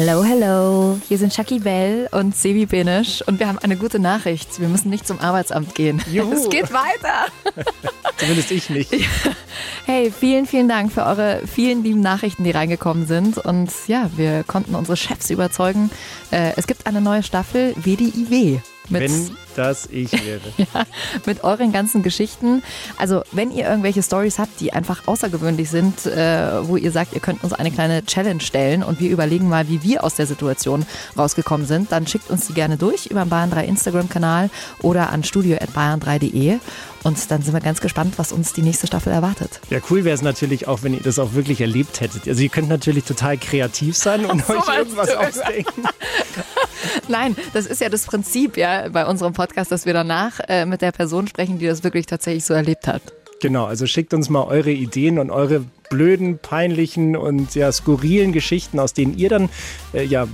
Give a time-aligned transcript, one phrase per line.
[0.00, 0.96] Hello, hello.
[1.08, 4.60] Hier sind Shaki Bell und Sebi Benisch und wir haben eine gute Nachricht.
[4.60, 6.00] Wir müssen nicht zum Arbeitsamt gehen.
[6.12, 6.34] Juhu.
[6.34, 7.26] Es geht weiter.
[8.16, 8.92] Zumindest ich nicht.
[9.86, 13.38] Hey, vielen, vielen Dank für eure vielen lieben Nachrichten, die reingekommen sind.
[13.38, 15.90] Und ja, wir konnten unsere Chefs überzeugen.
[16.30, 18.60] Äh, es gibt eine neue Staffel WDIW.
[18.88, 20.40] Mit, Wenn das ich wäre.
[20.56, 20.86] ja,
[21.26, 22.62] mit euren ganzen Geschichten.
[22.96, 27.20] Also, wenn ihr irgendwelche Stories habt, die einfach außergewöhnlich sind, äh, wo ihr sagt, ihr
[27.20, 30.86] könnt uns eine kleine Challenge stellen und wir überlegen mal, wie wir aus der Situation
[31.16, 34.50] rausgekommen sind, dann schickt uns die gerne durch über den Bayern 3 Instagram-Kanal
[34.82, 36.58] oder an studio.bayern3.de.
[37.04, 39.60] Und dann sind wir ganz gespannt, was uns die nächste Staffel erwartet.
[39.70, 42.26] Ja, cool wäre es natürlich auch, wenn ihr das auch wirklich erlebt hättet.
[42.28, 45.82] Also ihr könnt natürlich total kreativ sein und so euch irgendwas ausdenken.
[47.08, 50.82] Nein, das ist ja das Prinzip ja bei unserem Podcast, dass wir danach äh, mit
[50.82, 53.02] der Person sprechen, die das wirklich tatsächlich so erlebt hat.
[53.40, 58.78] Genau, also schickt uns mal eure Ideen und eure blöden, peinlichen und ja skurrilen Geschichten,
[58.78, 59.48] aus denen ihr dann
[59.94, 60.26] äh, ja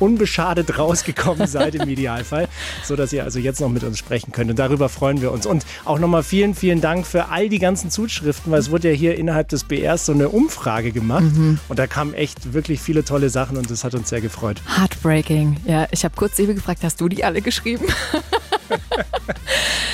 [0.00, 2.48] unbeschadet rausgekommen seid im Idealfall,
[2.84, 5.46] so dass ihr also jetzt noch mit uns sprechen könnt und darüber freuen wir uns.
[5.46, 8.94] Und auch nochmal vielen, vielen Dank für all die ganzen Zuschriften, weil es wurde ja
[8.94, 11.24] hier innerhalb des BRs so eine Umfrage gemacht
[11.68, 14.60] und da kamen echt wirklich viele tolle Sachen und das hat uns sehr gefreut.
[14.76, 15.56] Heartbreaking.
[15.64, 17.86] Ja, ich habe kurz Sebi gefragt, hast du die alle geschrieben?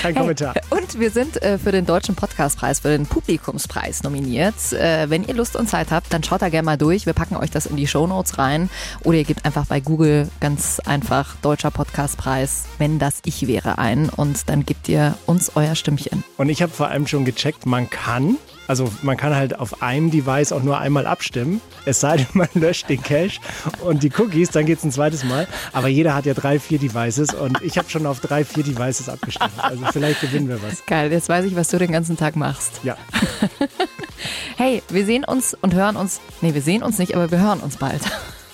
[0.02, 0.54] Kein Kommentar.
[0.70, 4.72] Und wir sind äh, für den Deutschen Podcastpreis, für den Publikumspreis nominiert.
[4.72, 7.06] Äh, wenn ihr Lust und Zeit habt, dann schaut da gerne mal durch.
[7.06, 8.68] Wir packen euch das in die Shownotes rein.
[9.04, 14.08] Oder ihr gebt einfach bei Google ganz einfach Deutscher Podcastpreis, wenn das ich wäre, ein.
[14.08, 16.24] Und dann gebt ihr uns euer Stimmchen.
[16.36, 20.10] Und ich habe vor allem schon gecheckt, man kann, also man kann halt auf einem
[20.10, 21.60] Device auch nur einmal abstimmen.
[21.84, 23.40] Es sei denn, man löscht den Cache
[23.84, 25.46] und die Cookies, dann geht es ein zweites Mal.
[25.72, 29.08] Aber jeder hat ja drei, vier Devices und ich habe schon auf drei, vier Devices
[29.08, 29.52] abgestimmt.
[29.58, 30.84] Also vielleicht gewinnen wir was.
[30.86, 32.80] Geil, jetzt weiß ich, was du den ganzen Tag machst.
[32.82, 32.96] Ja,
[34.56, 36.20] Hey, wir sehen uns und hören uns.
[36.40, 38.02] Nee, wir sehen uns nicht, aber wir hören uns bald.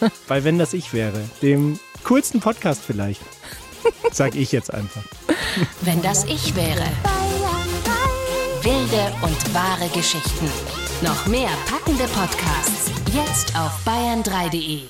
[0.28, 3.20] weil wenn das ich wäre, dem coolsten Podcast vielleicht,
[4.12, 5.02] sag ich jetzt einfach.
[5.82, 6.84] Wenn das ich wäre.
[8.68, 10.44] Wilde und wahre Geschichten.
[11.00, 12.90] Noch mehr packende Podcasts.
[13.14, 14.82] Jetzt auf bayern3.de.